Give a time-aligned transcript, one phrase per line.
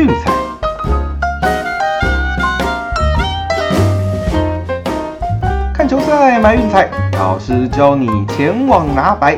[0.00, 0.32] 运彩。
[5.74, 6.88] 看球赛买运彩，
[7.18, 9.36] 老师教你前往拿白。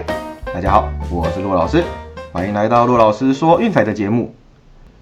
[0.54, 1.82] 大家好，我是陆老师，
[2.30, 4.32] 欢迎来到陆老师说运彩的节目。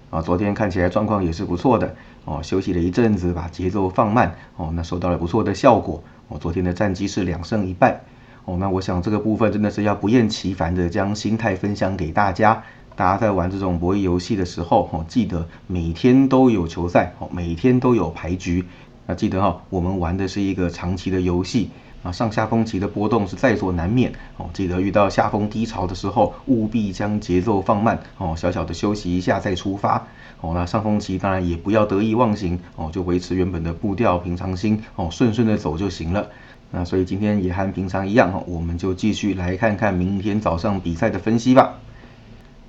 [0.09, 1.93] 啊，昨天看起来状况也是不错的
[2.25, 6.03] 哦，休息了一阵子，把节奏放慢哦，那收到了不错的效果。
[6.29, 8.01] 哦，昨天的战绩是两胜一败。
[8.45, 12.63] 哦，那我想这个部分真的是要不厌其烦的将心态分享给大家。
[12.95, 18.65] 大家在玩这种博弈游戏的时候，哦，记得每天都有球赛，哦，每天都有牌局。
[19.07, 21.69] 那记得哈，我们玩的是一个长期的游戏。
[22.03, 24.49] 啊，上下风期的波动是在所难免哦。
[24.53, 30.07] 记得遇到下风低潮的时候，务必将节奏放慢哦，小小的休息一下再出发
[30.39, 30.51] 哦。
[30.55, 36.27] 那上风期当然也不要得意忘形哦，就维持原本的步调，平常心哦，顺顺的走就行了。
[36.71, 41.75] 那所以今天也和平常一样哈，我们就继续来看看明天早上比赛的分析吧。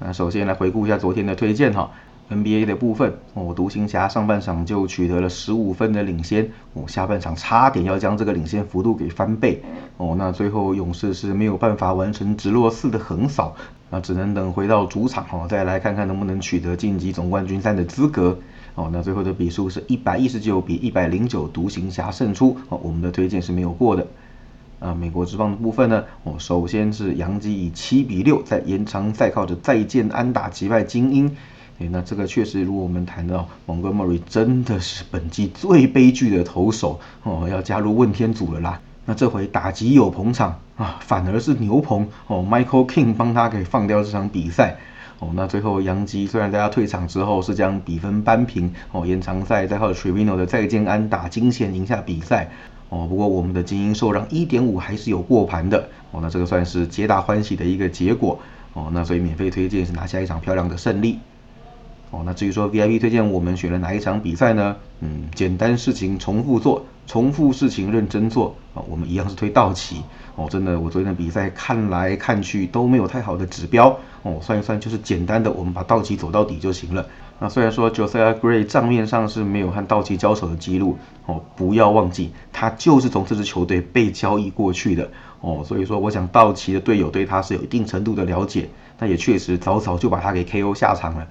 [0.05, 1.91] 那首先来回顾一下昨天的推荐哈。
[2.31, 9.61] NBA 的部分，哦，独行侠上半场就取得了十五分的领先，哦，下半场差点要将这个领先幅度给翻倍，
[9.99, 13.55] 哦，那最后勇士是没有办法完成直落四的横扫，
[13.91, 18.39] 那只能等回到主场，哦，再来看看能不能取得晋级总冠军赛的资格，
[18.77, 24.07] 哦，那最后的比数是一百一十九比一百零九，独行侠胜出，哦，我们的推荐是没有过的，
[24.83, 31.37] 啊，美国职棒的部分呢，哦，首先是杨基以七比六在延长赛靠着再见安打击败精英。
[31.91, 38.81] 那这个确实，如果我们谈到 Montgomery 真的是本季最悲剧的投手哦，要加入问天组了啦。
[39.05, 44.77] 那这回打击有捧场啊，反而是牛棚哦，Michael King 帮他给放掉这场比赛
[45.19, 45.31] 哦。
[45.35, 52.51] 那最后杨基虽然在他退场之后是将比分扳平哦，延长赛再靠 Trevino 的再见安打惊险赢下比赛
[52.93, 53.07] 哦。
[53.09, 58.39] 不过我们的精英受让一点五还是有过盘的哦，那这个算是皆大欢喜的一个结果
[58.75, 58.91] 哦。
[58.93, 61.19] 那所以免费推荐是拿下一场漂亮的胜利。
[62.11, 64.77] 哦，那至于说 VIP 推荐我们选了哪一场比赛呢？
[65.01, 68.85] 嗯，简单事情重复做，重复事情认真做啊。
[68.87, 70.03] 我们一样是推道奇。
[70.37, 73.99] 哦，真的，我昨天的比赛看来看去都没有太好的指标。
[74.25, 77.07] 哦，算一算就是简单的，我们把道奇走到底就行了。
[77.43, 85.11] 那虽然说 Josiah Gray 账面上是没有和道奇交手的记录，哦，不要忘记他就是从这支球队被交易过去的。
[85.41, 88.69] 哦，所以说我想道奇的队友对他是有一定程度的了解，
[89.01, 91.27] 那也确实早早就把他给 KO 下场了。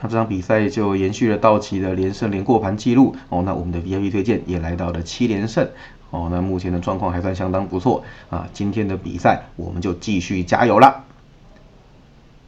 [0.00, 5.68] 那这场比赛就延续了道奇的连胜连过盘记录哦，那我们的 VIP 推荐也来到了七连胜
[6.08, 8.48] 哦，那目前的状况还算相当不错啊。
[8.54, 11.04] 今天的比赛我们就继续加油啦。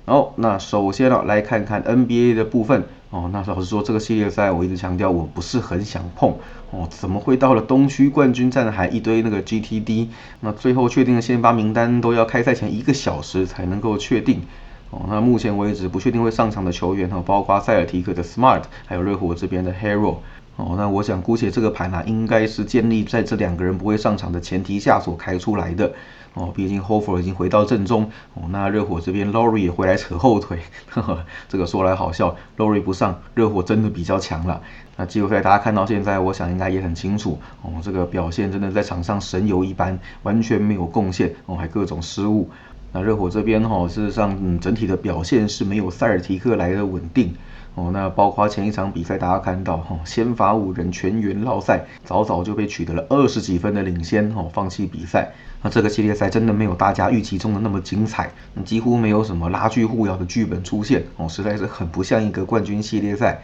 [0.06, 6.34] 哦，那首先呢来看看 NBA 的部分哦，那老实说这个系列赛我一直强调我不是很想碰
[6.70, 10.08] 哦，怎么会到了东区冠军战还一堆那个 GTD？
[10.40, 14.40] 那最后确定的先发名单都要开赛前一个小时才能够确定。
[14.88, 20.16] 哦，那目前为止不确定会上场的球员还有，包括塞尔提克的 Smart，还有热火这边的 Hero。
[20.56, 25.92] 哦，那我想姑且这个盘呢，应该是建立在这两个人不会上场的前提下所开出来的。
[26.34, 28.10] 哦，毕竟 Hofer 已经回到正中。
[28.34, 30.58] 哦，那热火这边 Lory 也回来扯后腿。
[30.88, 34.62] 呵呵，这个说来好笑，Lory 不上，热火真的比较强了。
[34.96, 37.38] 那季后赛大家看到现在，我想应该也很清楚。
[37.60, 41.34] 哦，这个表现真的在场上神游一般，完全没有贡献。
[41.44, 42.48] 哦，还各种失误。
[42.92, 47.34] 那热火这边哈，事实上，嗯，整体的表现是没有塞尔提克来的稳定
[47.74, 47.90] 哦。
[47.92, 55.32] 那包括前一场比赛，大家看到哈，先发五人全员落赛，早早就被取得了二十几分的领先哦，放弃比赛。
[55.62, 58.30] 那这个系列赛真的没有大家预期中的那么精彩，
[58.64, 63.40] 几乎没有什么拉锯互咬的剧本出现哦，实在是很不像一个冠军系列赛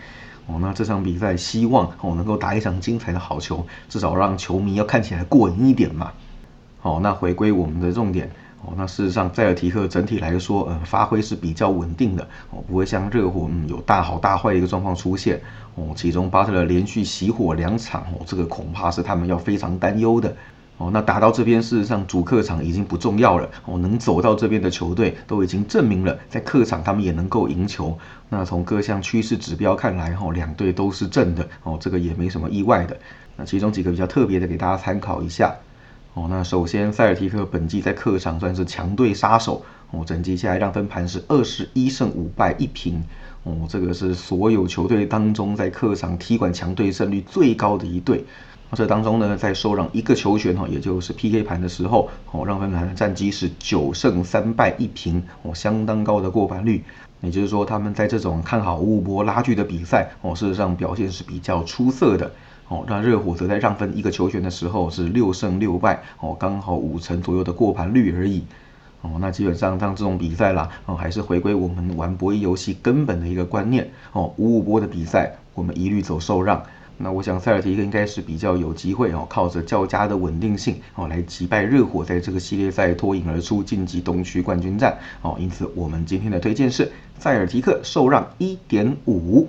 [0.46, 0.58] 哦。
[0.60, 6.10] 那这场比赛希望哦能够打一场精彩的好球，至少让球迷要看起来过瘾一点嘛。
[6.80, 8.30] 好，那回归我们的重点。
[8.76, 15.40] 那事实上，塞尔提克整体来说，呃，发挥是比较稳定的，哦，不会像热火，嗯，有大好大坏的一个状况出现，
[15.74, 20.36] 哦，其中巴特勒连续熄火两场，哦，这个恐怕是他们要非常担忧的，
[20.76, 27.98] 哦，那打到这边，事实上主客场已经不重要了，哦，能走到这边的球队都已经证明了，在客场他们也能够赢球，
[28.28, 32.96] 那从各项趋势指标看来，哦，两队都是正的，哦，这个也没什么意外的，
[33.36, 35.54] 那其中几个比较特别的，给大家参考一下。
[36.18, 39.62] 哦，那首先塞尔提克本季在客场算是强队杀手
[39.92, 43.04] 哦，整季下来让分盘是二十一胜五败一平
[43.44, 48.24] 哦，这个是所有球队当中在客场踢馆强队胜率最高的一队。
[48.72, 56.82] 这当中呢，在受让一个球权哈，也就是 PK 盘的时候哦，让分盘的战绩是九胜三败一平哦，相当高的过盘率。
[57.20, 62.30] 也就是说，他们在这种看好五五波拉锯的比赛哦，事实上表现是比较出色的。
[62.68, 68.44] 哦，那热火则在让分一个球权的时候是六胜六败，哦，刚好五成左右的过盘率而已。
[69.00, 76.62] 哦，那基本上像这种比赛啦，哦，还是回归我们玩博弈游戏根本的一个观念，哦，五五波的比赛，我们一律走受让。
[77.00, 85.36] 那我想塞尔提克应该是比较有机会哦，靠着较佳的稳定性哦，来击败热火，在这个系列赛脱颖而出，晋级东区冠军战哦。
[85.38, 86.90] 因此，我们今天的推荐是
[87.20, 89.48] 塞尔提克受让一点五。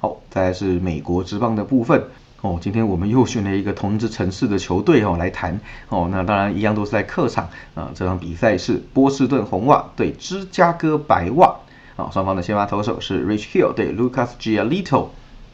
[0.00, 2.04] 好，再来是美国职棒的部分
[2.40, 2.56] 哦。
[2.60, 5.58] 今天我们又选了一个同一支城市的球队哦来谈
[5.88, 6.08] 哦。
[6.10, 7.90] 那当然一样都是在客场啊。
[7.94, 11.56] 这场比赛是波士顿红袜对芝加哥白袜
[11.96, 12.08] 啊。
[12.12, 15.08] 双方的先发投手是 Rich Hill 对 Lucas Giolito。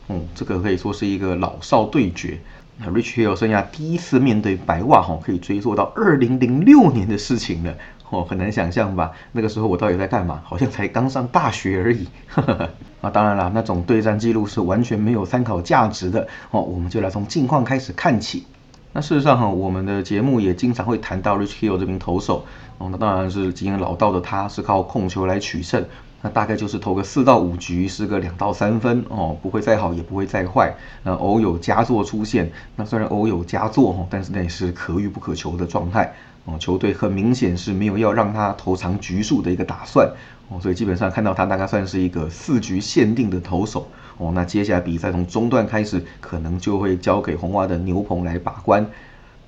[0.08, 2.38] 嗯，这个可以说是一个老少对决。
[2.76, 7.75] 那 Rich Hill 生涯第一次面对白袜，哈，可以追溯到二零零六年的事情了。
[8.10, 9.12] 哦，很难想象吧？
[9.32, 10.40] 那个时候我到底在干嘛？
[10.44, 12.06] 好像才刚上大学而已。
[13.00, 16.28] 啊，当然了，那种对战记录是完全没有参考价值的。
[16.50, 18.46] 哦，我们就来从近况开始看起。
[18.92, 22.46] 那事实上哈，我们的节目也经常会谈到 Rich Hill 这名投手。
[22.78, 25.84] 哦，那当然是经验老道的他，是靠控球来取胜。
[26.22, 30.74] 那大概就是投个四到五局是个两到三分哦，不会再好也不会再坏。
[31.02, 36.14] 那偶有佳作出现，那虽然偶有佳作哈，但是那也是可遇不可求的状态
[36.44, 36.56] 哦。
[36.58, 40.11] 球队很明显是没有要让他投长局数的一个打算
[40.49, 43.88] 哦，所以基本上看到他大概算是一个四局限定的投手
[44.19, 44.32] 哦。
[44.35, 48.87] 那接下来比赛从中段开始，可能就会交给红袜的牛棚来把关。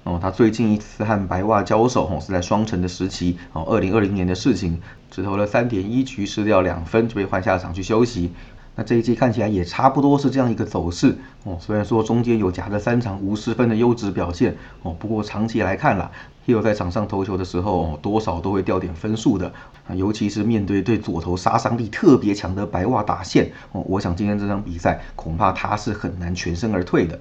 [0.04, 8.30] 哦，他最近一次和白袜交手，哦，是在双城的时期，哦，二零二零年的事情，只投了三点一局，失掉两分，就被换下场去休息。
[8.76, 16.10] 那这一季看起来也差不多是这样一个走势，哦，虽然说中间有夹着三场无失分的优质表现，哦，不过长期来看啦
[16.44, 19.50] h i l l 在场上投球的时候，哦，多少都会掉点分数的，
[19.94, 27.18] 尤其是面对对左投杀伤力特别强的白袜打线，哦，我想今天这场比赛恐怕他是很难全身而退的。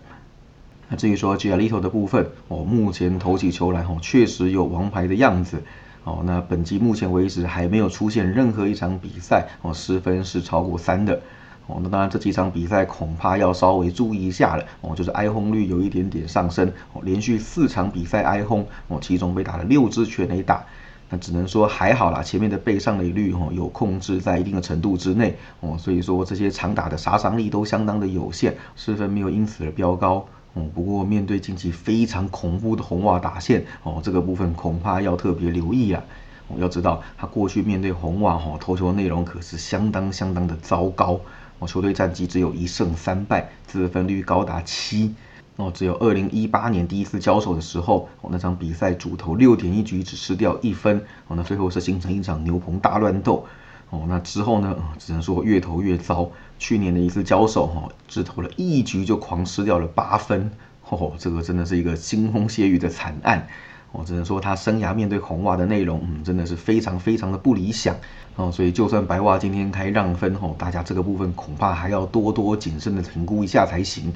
[0.90, 5.64] 那至于说 g i a l i t o 的部分，哦，目前投起球来，哦，确实有王牌的样子，
[6.04, 11.20] 哦，那本季目前为止还没有出现任何一场比赛，哦，失分是超过三的，
[11.68, 20.66] 哦，那当然这几场比赛恐怕要稍微注意一下了，哦，就是挨轰率有一点点上升，哦，连续四场比赛挨轰，哦，其中被打了六支全垒打，
[21.10, 30.26] 那只能说还好啦，前面的被上垒率，哦，有控制在一定的程度之内，哦，所以说这些长打的杀伤力都相当的有限，失分没有因此而飙高。
[30.54, 36.02] 哦，不过面对近期非常恐怖的红袜打线，哦，这个部分恐怕要特别留意啊。
[36.48, 41.20] 哦，要知道他过去面对红袜，哈，投球内容可是相当相当的糟糕。
[41.60, 45.14] 哦，球队战绩只有一胜三败，自分率高达七。
[45.58, 50.98] 哦，只有二零一八年第一次交手的时候，哦，那场比赛主投六点一局只失掉一分。
[51.28, 53.46] 哦，那最后是形成一场牛棚大乱斗。
[53.90, 56.30] 哦，那之后呢，只能说越投越糟。
[56.58, 60.52] 去年的一次交手，哈，只投了一局就狂失掉了八分，
[60.90, 63.48] 哦，这个真的是一个腥风血雨的惨案，
[63.98, 67.96] 我只能说他生涯面对红袜的内容，嗯，真的是非常非常的不理想，
[68.36, 74.14] 哦，所以就算白袜今天开让分，哦，大家这个部分恐怕还要多多谨慎的评估一下才行，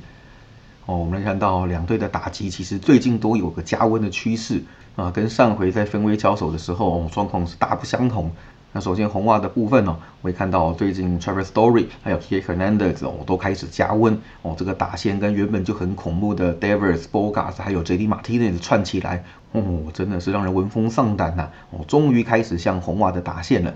[0.85, 4.63] 哦，我们来看到两队的打击其实最近都有个加温的趋势，
[4.95, 8.31] 啊，跟上回在分威交手的时候，状况是大不相同。
[8.71, 19.23] 那首先红袜的部分呢，我会看到最近 Travis Story 还有 K Hernandez 哦都开始加温哦，这个打线跟原本就很恐怖的 Devers、Bogas 还有 JD Martinez 串起来
[19.53, 23.73] 哦，真的是让人闻风丧胆呐哦，终于开始向红袜的打线了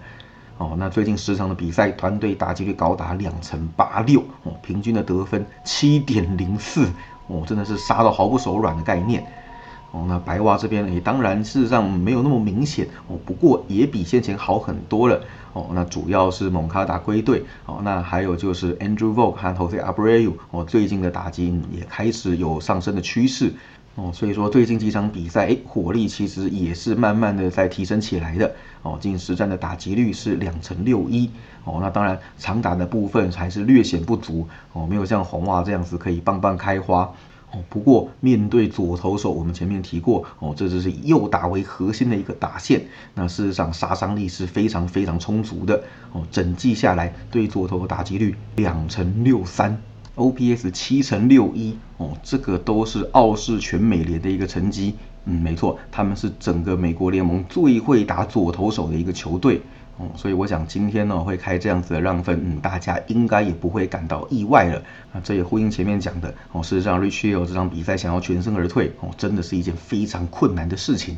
[0.59, 0.75] 哦。
[0.77, 6.87] 那最近十场的比赛，团队打击率高达两成八六哦，平均的得分七点零四
[7.25, 9.25] 哦，真的是杀到毫不手软的概念。
[9.93, 15.21] 哦，那白袜这边也当然事实上没有那么明显哦，不过也比先前好很多了
[15.53, 15.67] 哦。
[15.71, 23.53] 那主要是蒙卡达归队哦，那还有就是 Andrew Vogt 和 Jose Abreu 哦，最近的打击也开始有上升的趋势
[23.93, 24.09] 哦。
[24.11, 28.97] 所以说最近几场比赛，哎，火力其实也是慢慢的在提升起来的哦。
[28.99, 31.29] 近实战的打击率是两成六一
[31.65, 37.13] 哦，那当然长打的部分还是略显不足哦，没有像红袜这样子可以棒棒开花。
[37.53, 42.81] 哦，不过面对左投手，我们前面提过哦，这只是以右打为核心的一个打线，
[43.13, 46.23] 那事实上杀伤力是非常非常充足的哦。
[46.31, 49.79] 整季下来，对左投打击率两成六三
[50.15, 54.95] ，OPS 七成六一哦，这个都是傲视全美联的一个成绩。
[55.25, 59.61] 嗯，没错，他们是整个美国联盟最会打左投手的一个球队。
[59.97, 64.81] 哦，所以我想今天呢会开这样子的让分，嗯，大家应该也不会感到意外了。
[65.13, 71.17] 啊，这也呼应前面讲的，哦，事实上 Rich Hill 这场比赛想要全身而退，哦，真的是一件非常困难的事情。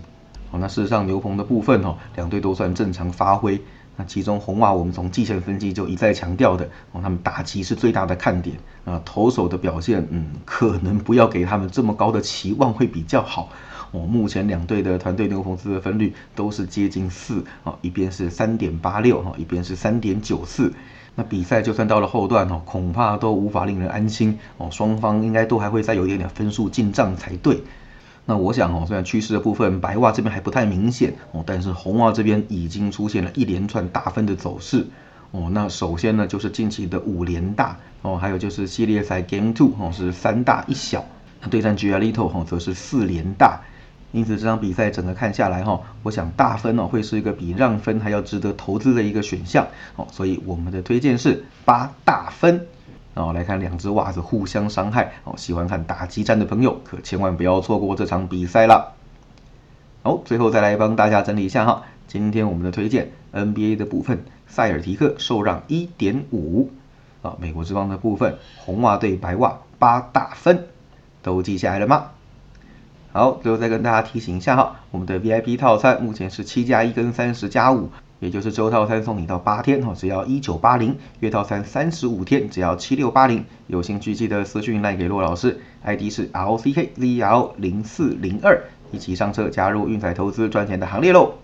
[0.52, 3.62] 哦，那事实上牛棚的部分，哦，两队都算正常发挥。
[3.98, 8.58] 那其中红袜，我们从季前分析就一再强调的，哦，他们打击是最大的看点。
[8.84, 13.48] 啊，投手的表现，嗯，可能不要给他们这么高的期望会比较好。
[13.96, 20.74] 哦，目前两队的团队牛棚自分率都是接近四啊，一边是三点八六哈，一边是三点九四。
[21.16, 27.64] 那比赛就算到了后段哦，恐怕都无法令人安心哦，双方应该都还会再有一点点分数进账才对。
[28.26, 34.88] 那我想哦，虽然趋势的部分白袜这边还不太明显哦，但是红袜这边已经出现了一连串大分的走势
[35.32, 35.50] 哦。
[35.54, 41.06] 那首先呢，就是近期的五连大哦，还有就是系列赛 Game Two 哦是三大一小，
[41.40, 43.62] 那对战 Giolito 哦则是四连大。
[44.16, 49.68] 因此这场比赛整个看下来哈，我想大分哦会是一个比让分还要值得投资的一个选项
[49.98, 52.66] 哦，所以我们的推荐是八大分。
[53.16, 58.94] 哦，来看两只袜子互相伤害哦，喜欢看打击战的朋友可千万不要错过这场比赛了。
[60.02, 66.72] 好，最后再来帮大家整理一下哈，今天我们的推荐 NBA 的部分，塞尔提克受让一点五
[67.22, 70.68] 啊，美国之邦的部分，红袜对白袜八大分，
[71.22, 72.12] 都记下来了吗？
[73.16, 77.90] 好，最后再跟大家提醒一下哈，我们的 VIP 套餐目前是七加一跟三十加五。
[78.20, 83.46] 也就是周套餐送你到八天哦，只要一九八零；月套餐三十五天，只要七六八零。
[83.68, 91.36] 有兴趣记得私讯来给骆老师，ID 是 L C K Z L 零四零二，一起上车加入运彩投资赚钱的行列喽！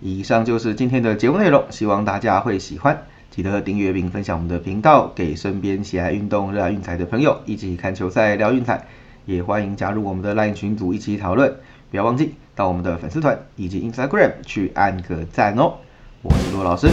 [0.00, 3.04] 以上就是今天的节目内容，希望大家会喜欢。
[3.30, 8.88] 记得订阅并分享我们的频道，给身边喜爱运动、热爱运彩的朋友一起看球赛、聊运彩。
[9.24, 11.54] 也欢迎加入我们的 LINE 群组一起讨论。
[11.90, 15.74] 不要忘记到我们的粉丝团以及 Instagram 去按个赞哦！
[16.22, 16.88] 我是骆老师，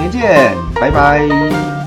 [0.00, 1.83] 明天见，拜拜。